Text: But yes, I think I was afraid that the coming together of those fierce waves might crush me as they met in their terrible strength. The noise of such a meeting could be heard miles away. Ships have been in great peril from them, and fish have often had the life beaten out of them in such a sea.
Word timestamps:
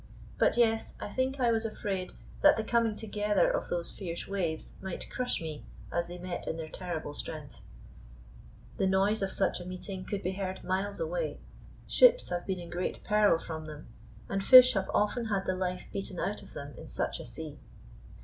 But 0.39 0.57
yes, 0.57 0.95
I 0.99 1.13
think 1.13 1.39
I 1.39 1.51
was 1.51 1.63
afraid 1.63 2.13
that 2.41 2.57
the 2.57 2.63
coming 2.63 2.95
together 2.95 3.47
of 3.51 3.69
those 3.69 3.91
fierce 3.91 4.27
waves 4.27 4.73
might 4.81 5.07
crush 5.11 5.39
me 5.39 5.63
as 5.91 6.07
they 6.07 6.17
met 6.17 6.47
in 6.47 6.57
their 6.57 6.69
terrible 6.71 7.13
strength. 7.13 7.59
The 8.77 8.87
noise 8.87 9.21
of 9.21 9.31
such 9.31 9.59
a 9.59 9.65
meeting 9.65 10.03
could 10.05 10.23
be 10.23 10.31
heard 10.31 10.63
miles 10.63 10.99
away. 10.99 11.39
Ships 11.85 12.29
have 12.29 12.47
been 12.47 12.57
in 12.57 12.71
great 12.71 13.03
peril 13.03 13.37
from 13.37 13.67
them, 13.67 13.89
and 14.27 14.43
fish 14.43 14.73
have 14.73 14.89
often 14.91 15.25
had 15.25 15.45
the 15.45 15.53
life 15.53 15.85
beaten 15.93 16.19
out 16.19 16.41
of 16.41 16.53
them 16.53 16.73
in 16.79 16.87
such 16.87 17.19
a 17.19 17.25
sea. 17.27 17.59